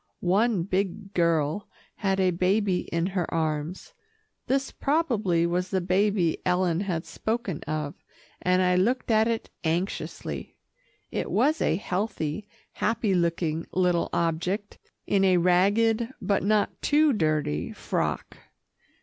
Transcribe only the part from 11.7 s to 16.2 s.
healthy, happy looking little object in a ragged,